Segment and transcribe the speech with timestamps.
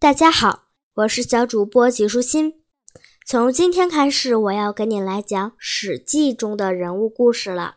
[0.00, 0.62] 大家好，
[0.94, 2.64] 我是小主播吉舒心。
[3.26, 7.76] 从今天开始，我要给你来讲《史记》中的人物故事了。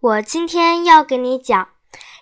[0.00, 1.68] 我今天要给你讲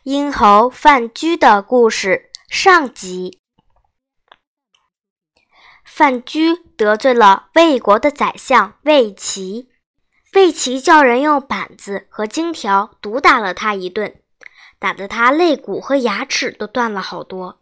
[0.02, 3.40] 殷侯范雎的故事上集。
[5.82, 9.70] 范雎得罪了魏国的宰相魏齐，
[10.34, 14.20] 魏齐叫人用板子和荆条毒打了他一顿，
[14.78, 17.61] 打得他肋骨和牙齿都断了好多。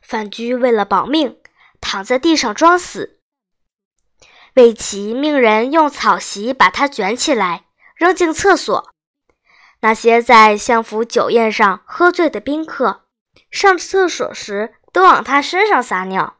[0.00, 1.38] 范雎为了保命，
[1.80, 3.20] 躺在地上装死。
[4.54, 8.90] 魏齐命人用草席把他卷起来，扔进厕所。
[9.80, 13.06] 那些在相府酒宴上喝醉的宾客，
[13.50, 16.38] 上厕所时都往他身上撒尿。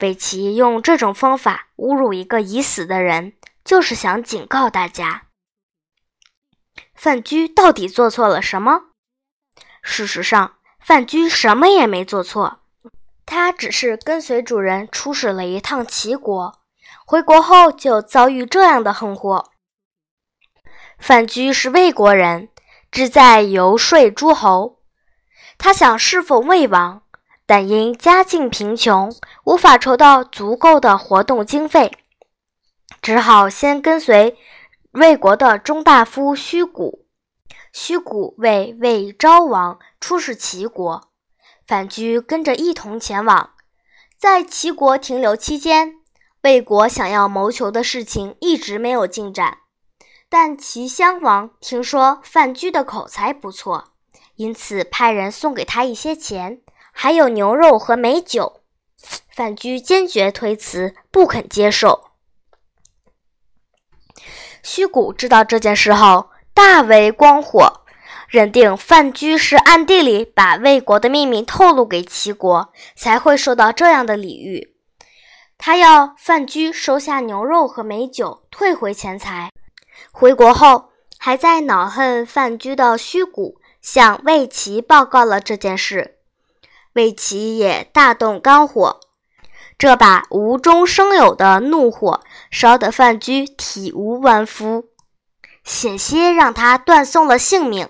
[0.00, 3.32] 魏齐用这种方法侮辱一个已死的人，
[3.64, 5.26] 就是想警告大家：
[6.94, 8.90] 范雎到底做错了什么？
[9.82, 12.62] 事实上，范雎什么也没做错。
[13.26, 16.60] 他只是跟随主人出使了一趟齐国，
[17.04, 19.50] 回国后就遭遇这样的横祸。
[20.98, 22.48] 范雎是魏国人，
[22.90, 24.78] 志在游说诸侯。
[25.58, 27.02] 他想侍奉魏王，
[27.44, 31.92] 但因家境贫穷，无法筹到足够的活动经费，
[33.02, 34.38] 只好先跟随
[34.92, 37.06] 魏国的中大夫虚谷。
[37.72, 41.05] 虚谷为魏昭王出使齐国。
[41.66, 43.50] 范雎跟着一同前往，
[44.16, 45.94] 在齐国停留期间，
[46.42, 49.58] 魏国想要谋求的事情一直没有进展。
[50.28, 53.92] 但齐襄王听说范雎的口才不错，
[54.36, 56.60] 因此派人送给他一些钱，
[56.92, 58.60] 还有牛肉和美酒。
[59.34, 62.10] 范雎坚决推辞，不肯接受。
[64.62, 67.84] 虚谷知道这件事后，大为光火。
[68.28, 74.74] 认定范雎是暗地里把魏国的秘密透露给齐国，才会受到这样的礼遇。
[75.58, 79.50] 他要范雎收下牛肉和美酒，退回钱财。
[80.12, 86.18] 回国后，还在恼恨范雎的虚谷向魏齐报告了这件事。
[86.92, 89.00] 魏齐也大动肝火，
[89.78, 94.86] 这把无中生有的怒火烧得范雎体无完肤，
[95.64, 97.88] 险些让他断送了性命。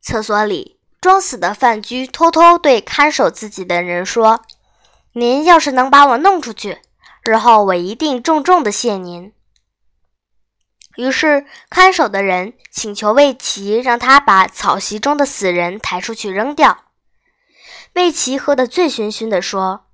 [0.00, 4.42] 厕所里，装死的范雎偷偷对看守自己的人说
[5.12, 6.80] ：“您要是能把我弄出去，
[7.22, 9.32] 日后我一定重重的谢您。”
[10.96, 16.84] 于是，看守的人请求魏齐让他把草席中的死人抬出去扔掉。
[17.94, 19.86] 魏齐喝得醉醺醺地说：“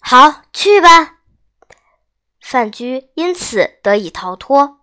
[0.00, 1.18] 好，去吧。”
[2.40, 4.80] 范雎因此得以逃脱。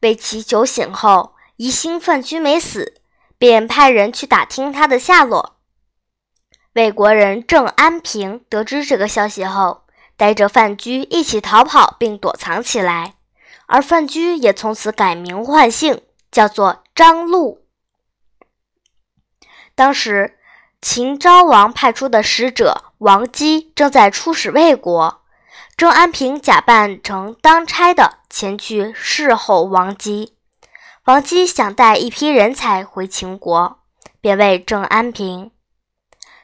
[0.00, 3.00] 魏齐酒醒后，疑心范雎没死。
[3.38, 5.56] 便派人去打听他的下落。
[6.74, 9.84] 魏国人郑安平得知这个消息后，
[10.16, 13.14] 带着范雎一起逃跑，并躲藏起来。
[13.66, 17.66] 而范雎也从此改名换姓，叫做张禄。
[19.74, 20.38] 当时，
[20.80, 25.22] 秦昭王派出的使者王姬正在出使魏国，
[25.76, 30.37] 郑安平假扮成当差的前去侍候王姬。
[31.08, 33.78] 王姬想带一批人才回秦国，
[34.20, 35.50] 便问郑安平：“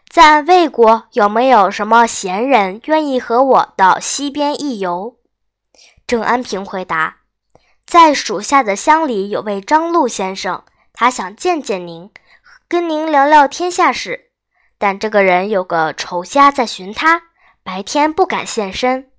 [0.08, 5.18] 在魏国有没有什么贤人愿意和我到西边一游？”
[6.08, 7.18] 郑安平回答
[7.84, 10.64] ：“在属下的乡里有位张禄先生，
[10.94, 12.10] 他想见见您，
[12.66, 14.30] 跟您聊聊天下事。
[14.78, 17.24] 但这个人有个仇家在寻他，
[17.62, 19.10] 白天不敢现身。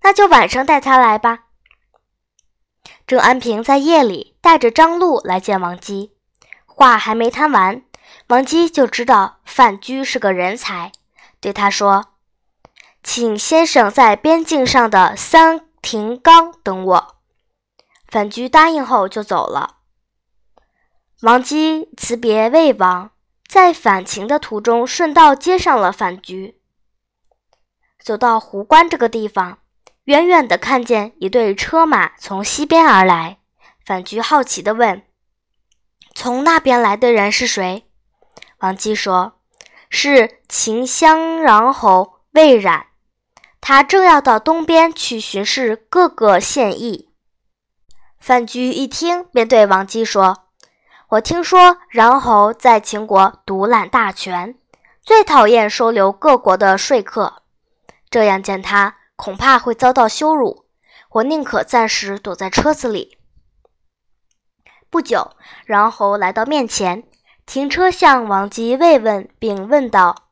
[0.00, 1.40] 那就晚上带他来吧。”
[3.06, 6.12] 郑安平在夜里带着张禄来见王姬，
[6.64, 7.84] 话还没谈完，
[8.26, 10.90] 王姬就知道范雎是个人才，
[11.38, 12.14] 对他说
[13.04, 17.16] ：“请先生在边境上的三亭冈等我。”
[18.08, 19.76] 范雎答应后就走了。
[21.22, 23.12] 王姬辞别魏王，
[23.46, 26.60] 在返秦的途中顺道接上了范雎。
[28.02, 29.58] 走到壶关这个地方。
[30.06, 33.38] 远远地看见一队车马从西边而来，
[33.84, 35.02] 范雎好奇地问
[36.14, 37.88] ：“从那边来的人是谁？”
[38.60, 39.40] 王姬说
[39.90, 42.86] ：“是秦襄阳侯魏冉，
[43.60, 47.10] 他正要到东边去巡视各个县邑。”
[48.20, 50.44] 范雎一听，便对王姬说
[51.10, 54.54] ：“我听说穰侯在秦国独揽大权，
[55.02, 57.42] 最讨厌收留各国的说客，
[58.08, 60.66] 这样见他。”恐怕会遭到羞辱，
[61.10, 63.18] 我宁可暂时躲在车子里。
[64.90, 65.32] 不久，
[65.64, 67.02] 然侯来到面前，
[67.44, 70.28] 停车向王姬慰问，并问道：“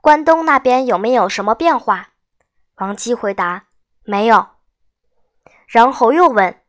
[0.00, 2.08] 关东那边有没有什么变化？”
[2.76, 3.66] 王姬回答
[4.04, 4.48] ：“没有。”
[5.68, 6.60] 然后又问：“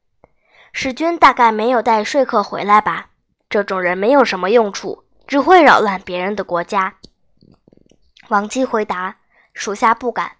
[0.74, 3.10] 使君大概没有带说客回来吧？
[3.50, 6.96] 这种人没有什么用处，只会扰乱别人的国家。”
[8.28, 9.18] 王姬回答
[9.54, 10.34] ：“属下不敢。”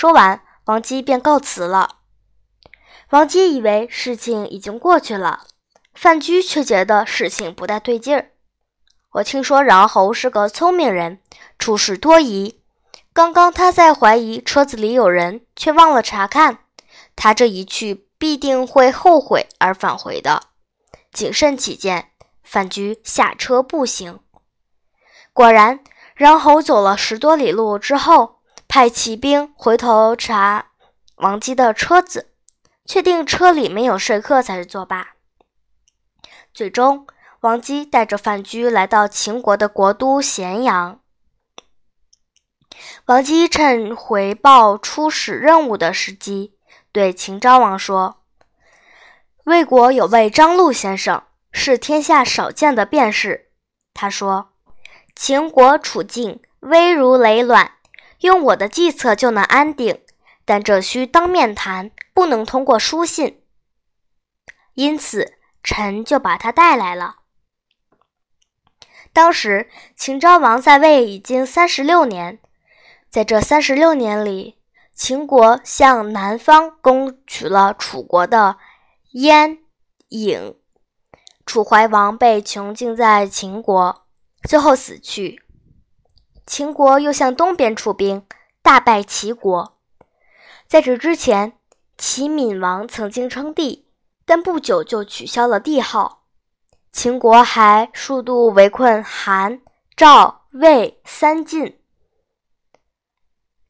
[0.00, 1.96] 说完，王姬便告辞了。
[3.10, 5.42] 王姬以为事情已经过去了，
[5.92, 8.30] 范雎却觉得事情不太对劲儿。
[9.12, 11.20] 我听说穰侯是个聪明人，
[11.58, 12.62] 处事多疑。
[13.12, 16.60] 刚刚他在怀疑车子里有人，却忘了查看。
[17.14, 20.44] 他这一去，必定会后悔而返回的。
[21.12, 22.12] 谨慎起见，
[22.42, 24.20] 范雎下车步行。
[25.34, 25.80] 果然。
[26.14, 28.39] 然后走了十多里路之后，
[28.72, 30.66] 派骑兵回头查
[31.16, 32.30] 王姬的车子，
[32.84, 35.16] 确定车里没有说客才是作罢。
[36.54, 37.04] 最终，
[37.40, 41.00] 王姬带着范雎来到秦国的国都咸阳。
[43.06, 46.56] 王姬趁回报出使任务的时机，
[46.92, 48.22] 对秦昭王说
[49.46, 53.50] ：“魏国有位张禄先生，是天下少见的辩士。”
[53.92, 54.52] 他说。
[55.16, 57.72] 秦国处境危如累卵，
[58.20, 60.02] 用我的计策就能安定，
[60.44, 63.42] 但这需当面谈，不能通过书信。
[64.74, 67.16] 因此，臣就把他带来了。
[69.12, 72.38] 当时，秦昭王在位已经三十六年，
[73.10, 74.58] 在这三十六年里，
[74.94, 78.58] 秦国向南方攻取了楚国的
[79.12, 79.58] 燕、
[80.10, 80.54] 郢，
[81.44, 84.06] 楚怀王被囚禁在秦国。
[84.48, 85.42] 最后死去。
[86.50, 88.26] 秦国又向东边出兵，
[88.60, 89.78] 大败齐国。
[90.66, 91.56] 在这之前，
[91.96, 93.86] 齐闵王曾经称帝，
[94.24, 96.24] 但不久就取消了帝号。
[96.90, 99.60] 秦国还数度围困韩、
[99.94, 101.80] 赵、魏三晋。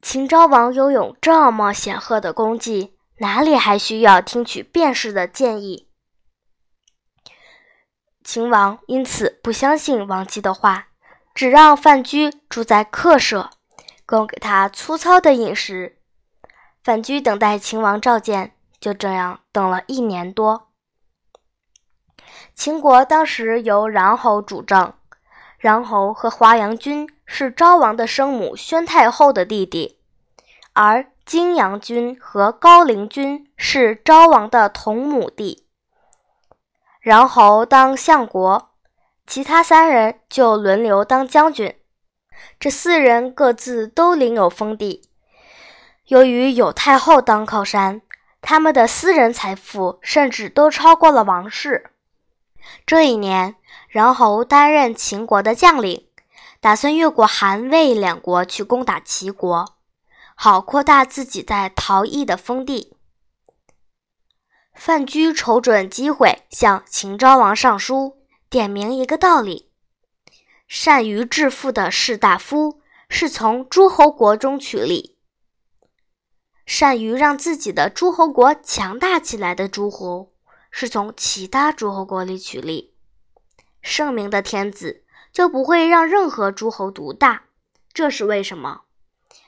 [0.01, 5.87] 秦昭王拥有这么显赫的功绩，哪里还需要听取卞氏的建议？
[8.23, 10.87] 秦王因此不相信王姬的话，
[11.33, 13.49] 只让范雎住在客舍，
[14.05, 15.97] 供给他粗糙的饮食。
[16.83, 20.69] 范雎等待秦王召见，就这样等了一年多。
[22.55, 24.93] 秦国当时由穰侯主政，
[25.61, 29.99] 穰侯和华阳君是昭王的生母宣太后的弟弟，
[30.73, 35.67] 而荆阳君和高陵君是昭王的同母弟。
[37.03, 38.70] 穰侯当相国，
[39.31, 41.73] 其他三人就轮流当将军。
[42.59, 45.09] 这四人各自都领有封地。
[46.07, 48.01] 由于有太后当靠山，
[48.41, 51.91] 他们的私人财富甚至都超过了王室。
[52.85, 53.55] 这一年，
[53.93, 56.09] 穰侯担任秦国的将领，
[56.59, 59.77] 打算越过韩魏两国去攻打齐国，
[60.35, 62.97] 好扩大自己在陶邑的封地。
[64.73, 68.17] 范雎瞅准机会，向秦昭王上书，
[68.51, 69.71] 点明一个道理：
[70.67, 75.15] 善于致富的士大夫是从诸侯国中取利；
[76.65, 80.33] 善于让自己的诸侯国强大起来的诸侯，
[80.69, 82.93] 是从其他诸侯国里取利。
[83.81, 87.45] 圣明的天子就不会让任何诸侯独大，
[87.93, 88.81] 这是为什么？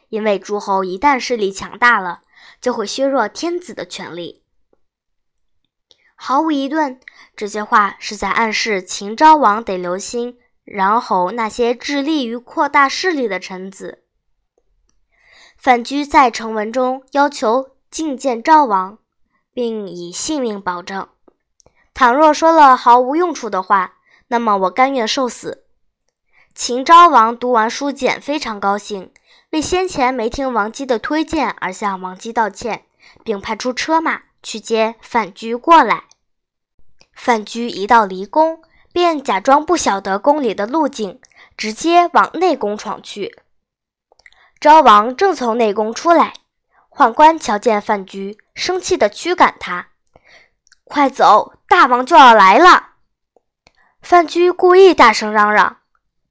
[0.07, 2.21] 因为诸侯一旦势力强大了，
[2.61, 4.42] 就会削弱天子的权力。
[6.25, 7.01] 毫无疑问，
[7.35, 14.05] 这些话是在暗示秦昭王得留心穰侯那些致力于扩大势力的臣子。
[15.57, 18.99] 范雎在呈文中要求觐见昭王，
[19.53, 21.09] 并以性命保证：
[21.93, 23.95] 倘若说了毫无用处的话，
[24.29, 25.65] 那么我甘愿受死。
[26.55, 29.11] 秦昭王读完书简，非常高兴，
[29.49, 32.85] 为先前没听王姬的推荐而向王姬道歉，
[33.25, 36.05] 并派出车马去接范雎过来。
[37.13, 41.21] 范雎一到离宫，便假装不晓得宫里的路径，
[41.55, 43.39] 直接往内宫闯去。
[44.59, 46.33] 昭王正从内宫出来，
[46.89, 49.87] 宦官瞧见范雎，生气地驱赶他
[50.83, 52.91] ：“快走，大王就要来了！”
[54.01, 55.77] 范雎故意大声嚷嚷：“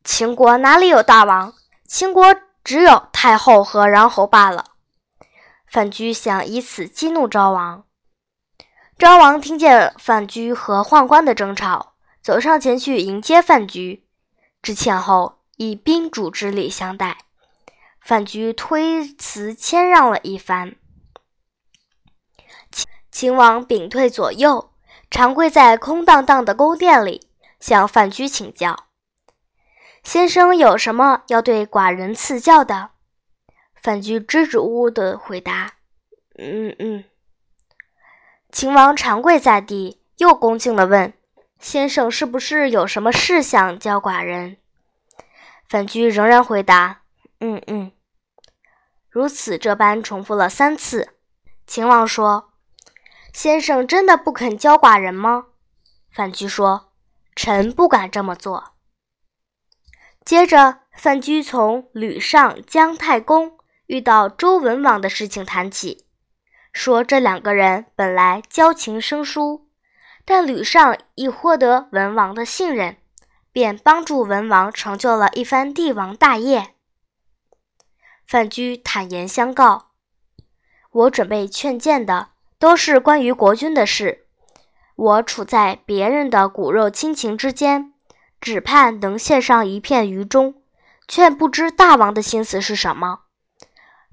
[0.04, 1.54] 秦国哪里有大王？
[1.86, 4.66] 秦国只有太后和穰侯罢了。”
[5.66, 7.84] 范雎想以此激怒昭王。
[9.02, 14.04] 昭王听见范雎和宦官的争吵，走上前去迎接范雎，
[14.62, 17.18] 致歉后以宾主之礼相待。
[18.00, 20.76] 范雎推辞谦让了一番。
[22.71, 24.71] 秦秦王屏退左右，
[25.11, 27.26] 长跪在空荡荡的宫殿里，
[27.59, 28.85] 向范雎请教：
[30.04, 32.90] 先生有什么要对寡人赐教的？
[33.75, 35.73] 范雎支支吾吾地回答
[36.38, 37.04] ：“嗯嗯。”
[38.52, 41.14] 秦王长跪在地，又恭敬地问
[41.59, 44.59] ：“先生是不是有什么事想教寡人？”
[45.66, 47.02] 范雎仍然回答
[47.40, 47.92] ：“嗯嗯。”
[49.09, 51.14] 如此这般重复了三次。
[51.66, 52.52] 秦王说
[53.32, 55.47] ：“先生真的不肯教寡人吗？”
[56.12, 56.92] 范雎说
[57.35, 58.75] ：“臣不敢这么做。”
[60.25, 63.59] 接着，范雎从吕尚、姜太公。
[63.87, 66.06] 遇到周文王的事情谈起，
[66.73, 69.69] 说这两个人本来交情生疏，
[70.25, 72.97] 但吕尚已获得文王的信任，
[73.52, 76.75] 便帮助文王成就了一番帝王大业。
[78.26, 79.91] 范雎坦言相告
[80.91, 84.26] ：“我准备劝谏的都是关于国君的事，
[84.97, 87.93] 我处在别人的骨肉亲情之间，
[88.41, 90.62] 只盼能献上一片愚忠，
[91.07, 93.22] 却不知大王的心思是什么。”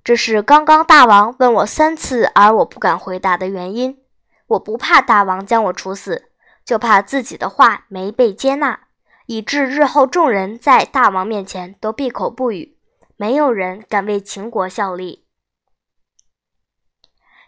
[0.03, 4.01] 这是刚刚大王问我三次，而我不敢回答的原因。
[4.47, 6.31] 我不怕大王将我处死，
[6.65, 8.87] 就怕自己的话没被接纳，
[9.27, 12.77] 以致日后众人在大王面前都闭口不语，
[13.15, 15.25] 没有人敢为秦国效力。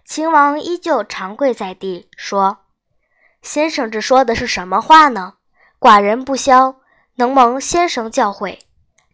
[0.05, 2.65] 秦王依旧长跪在地，说
[3.41, 5.36] ：“先生这说的是什么话呢？
[5.79, 6.81] 寡人不肖，
[7.15, 8.60] 能蒙先生教诲，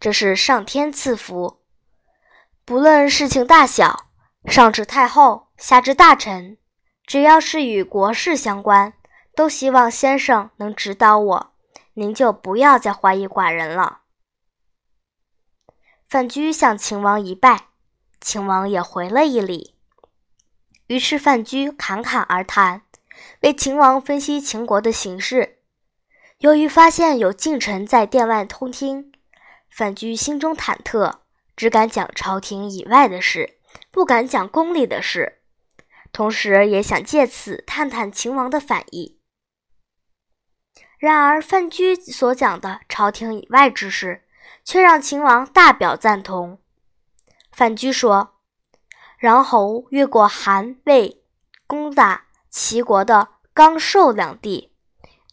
[0.00, 1.57] 这是上天赐福。”
[2.68, 4.10] 不论事情大小，
[4.44, 6.58] 上至太后，下至大臣，
[7.06, 8.92] 只要是与国事相关，
[9.34, 11.54] 都希望先生能指导我。
[11.94, 14.00] 您就不要再怀疑寡人了。
[16.06, 17.68] 范雎向秦王一拜，
[18.20, 19.74] 秦王也回了一礼。
[20.88, 22.82] 于是范雎侃侃而谈，
[23.40, 25.60] 为秦王分析秦国的形势。
[26.40, 29.10] 由于发现有近臣在殿外偷听，
[29.70, 31.20] 范雎心中忐忑。
[31.58, 33.58] 只敢讲朝廷以外的事，
[33.90, 35.40] 不敢讲宫里的事，
[36.12, 39.18] 同时也想借此探探秦王的反意。
[40.98, 44.22] 然而范雎所讲的朝廷以外之事，
[44.62, 46.60] 却让秦王大表赞同。
[47.50, 48.36] 范雎说
[49.20, 51.24] ：“穰侯越过韩魏，
[51.66, 54.72] 攻打齐国的刚寿两地，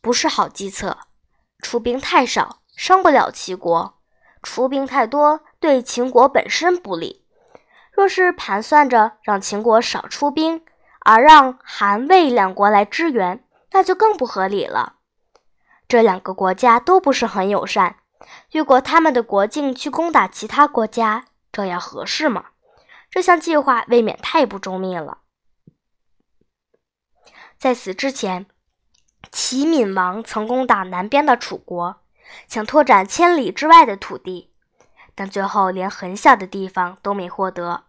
[0.02, 0.98] 不是好计策。
[1.60, 4.00] 出兵太少，伤不了齐国；
[4.42, 7.26] 出兵太多。”对秦国本身不利。
[7.92, 10.64] 若是盘算着让秦国少出兵，
[11.00, 14.98] 而让韩魏两国来支援，那就更不合理了。
[15.88, 17.96] 这两个国家都不是很友善，
[18.52, 22.46] 越过他们的国境去攻打其他国家，这样合适吗？
[23.10, 25.18] 这项计划未免太不周密了。
[27.58, 28.46] 在此之前，
[29.32, 32.02] 齐闵王曾攻打南边的楚国，
[32.48, 34.52] 想拓展千里之外的土地。
[35.16, 37.86] 但最后连很小的地方都没获得。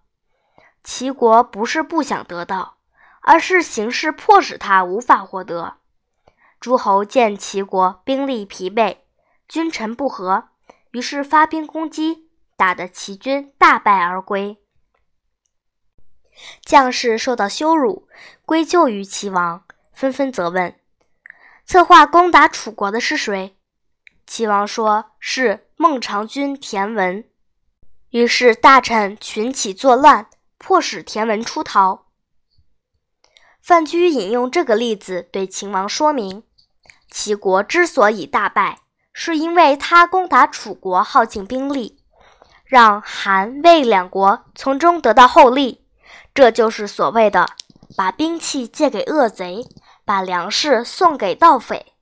[0.82, 2.76] 齐国不是不想得到，
[3.22, 5.78] 而是形势迫使他无法获得。
[6.60, 8.98] 诸侯见齐国兵力疲惫，
[9.48, 10.48] 君臣不和，
[10.92, 14.58] 于是发兵攻击，打得齐军大败而归。
[16.64, 18.08] 将士受到羞辱，
[18.44, 20.78] 归咎于齐王，纷纷责问：
[21.64, 23.55] 策划攻打楚国的是谁？
[24.26, 27.24] 齐王说：“是孟尝君田文。”
[28.10, 30.26] 于是大臣群起作乱，
[30.58, 32.06] 迫使田文出逃。
[33.62, 36.42] 范雎引用这个例子对秦王说明：
[37.08, 38.80] 齐国之所以大败，
[39.12, 42.02] 是因为他攻打楚国耗尽兵力，
[42.64, 45.86] 让韩魏两国从中得到厚利。
[46.34, 47.46] 这就是所谓的
[47.96, 49.66] 把兵器借给恶贼，
[50.04, 51.94] 把粮食送给盗匪。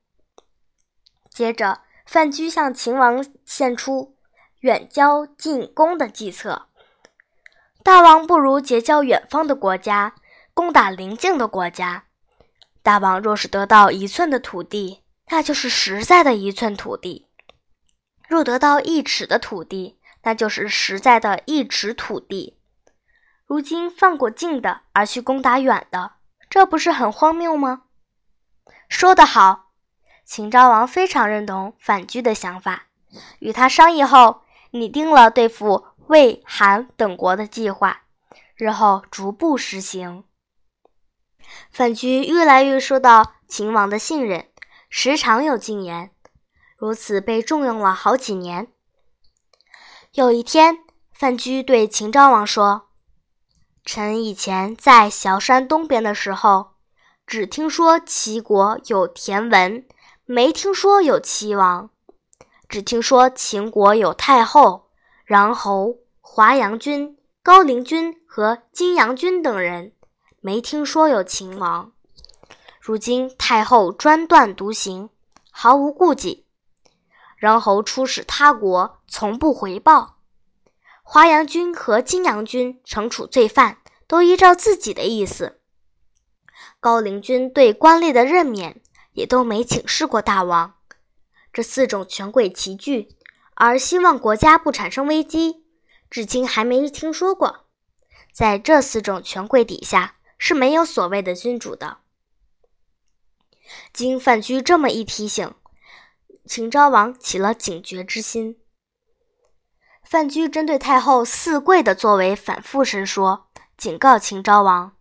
[1.29, 1.84] 接着。
[2.05, 4.15] 范雎向秦王献出
[4.59, 6.67] 远交近攻的计策。
[7.83, 10.15] 大王不如结交远方的国家，
[10.53, 12.05] 攻打邻近的国家。
[12.81, 17.27] 大王若是得到一寸的土地，那就是实在的一寸土地；
[18.27, 22.59] 若得到一尺的土地，那就是实在的一尺土地。
[23.45, 26.13] 如今放过近的，而去攻打远的，
[26.49, 27.83] 这不是很荒谬吗？
[28.89, 29.64] 说得好。
[30.25, 32.87] 秦昭王非常认同范雎的想法，
[33.39, 34.41] 与他商议后，
[34.71, 38.01] 拟定了对付魏、韩等国的计划，
[38.55, 40.23] 日后逐步实行。
[41.71, 44.49] 范雎越来越受到秦王的信任，
[44.89, 46.09] 时常有进言，
[46.75, 48.67] 如此被重用了好几年。
[50.13, 50.79] 有一天，
[51.13, 52.87] 范雎对秦昭王说
[53.85, 56.71] ：“臣以前在崤山东边的时候，
[57.27, 59.85] 只听说齐国有田文。”
[60.27, 61.91] 没听说有齐王，
[62.67, 64.89] 只听说秦国有太后、
[65.27, 69.93] 穰侯、华阳君、高陵君和金阳君等人，
[70.41, 71.91] 没听说有秦王。
[72.81, 75.11] 如今太后专断独行，
[75.51, 76.45] 毫无顾忌；
[77.39, 80.15] 穰侯出使他国，从不回报；
[81.03, 83.77] 华阳君和金阳君惩处罪犯，
[84.07, 85.59] 都依照自己的意思；
[86.79, 88.81] 高陵君对官吏的任免，
[89.15, 90.75] 也都没请示过大王。
[91.51, 93.09] 这四种权贵齐聚，
[93.55, 95.65] 而希望国家不产生危机，
[96.09, 97.65] 至今还没听说过。
[98.31, 101.99] 在这四种权贵底下，是没有所谓的君主的。
[103.93, 105.53] 经范雎这么一提醒，
[106.45, 108.59] 秦昭王起了警觉之心。
[110.03, 114.95] 范雎针对太后四跪的作为反复申说，警告秦昭王：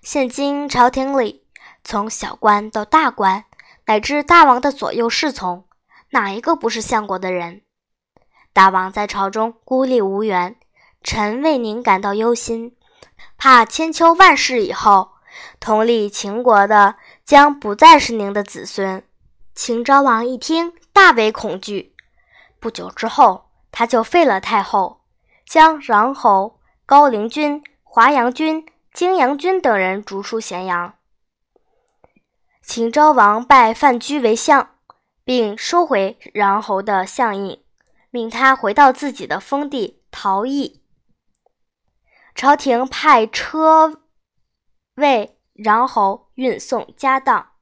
[0.00, 1.41] 现今朝廷里，
[1.84, 3.44] 从小官到大官，
[3.86, 5.64] 乃至大王的左右侍从。
[6.10, 7.62] 哪一个不是相国的人？
[8.52, 10.56] 大王在朝中孤立无援，
[11.02, 12.76] 臣为您感到忧心，
[13.38, 15.12] 怕千秋万世以后，
[15.58, 19.02] 统领秦国的将不再是您的子孙。
[19.54, 21.94] 秦昭王一听，大为恐惧。
[22.60, 25.00] 不久之后，他就废了太后，
[25.46, 30.94] 将穰侯、高陵君、华阳君、荆阳君等人逐出咸阳。
[32.62, 34.68] 秦昭王拜范雎为相。
[35.24, 37.62] 并收回穰侯的相印，
[38.10, 40.82] 命他回到自己的封地陶邑。
[42.34, 44.02] 朝廷派车
[44.96, 47.52] 为穰侯运送家当，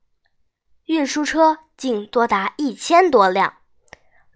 [0.86, 3.58] 运输车竟多达一千多辆。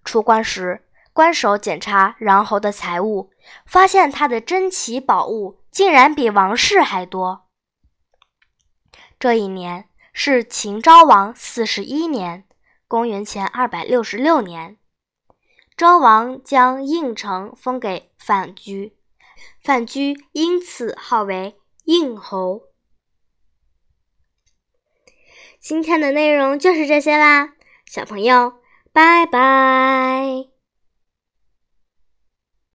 [0.05, 3.31] 出关时，关守检查穰侯的财物，
[3.65, 7.47] 发现他的珍奇宝物竟然比王室还多。
[9.19, 12.47] 这一年是秦昭王四十一年。
[12.87, 14.77] 公元前二百六十六年，
[15.77, 18.95] 昭王将应城封给范雎，
[19.61, 22.63] 范雎因此号为应侯。
[25.59, 27.55] 今天的内容就是这些啦，
[27.87, 28.61] 小朋友，
[28.93, 30.54] 拜拜。